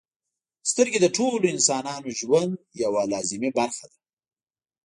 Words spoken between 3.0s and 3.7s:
لازمي